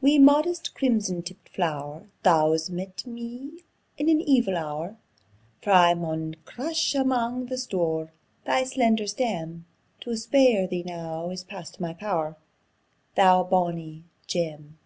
Wee, 0.00 0.18
modest 0.18 0.74
crimson 0.74 1.22
tipped 1.22 1.50
flow'r, 1.54 2.08
Thou's 2.24 2.68
met 2.68 3.06
me 3.06 3.62
in 3.96 4.08
an 4.08 4.20
evil 4.20 4.56
hour; 4.56 4.96
For 5.62 5.70
I 5.70 5.94
maun 5.94 6.34
crush 6.44 6.96
amang 6.96 7.46
the 7.46 7.56
stoure 7.56 8.10
Thy 8.44 8.64
slender 8.64 9.06
stem: 9.06 9.66
To 10.00 10.16
spare 10.16 10.66
thee 10.66 10.82
now 10.82 11.30
is 11.30 11.44
past 11.44 11.78
my 11.78 11.94
pow'r, 11.94 12.36
Thou 13.14 13.44
bonie 13.44 14.02
gem. 14.26 14.78